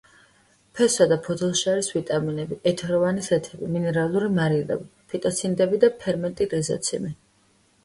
[0.77, 7.17] ფესვსა და ფოთოლში არის ვიტამინები, ეთეროვანი ზეთები, მინერალური მარილები, ფიტონციდები და ფერმენტი ლიზოციმი.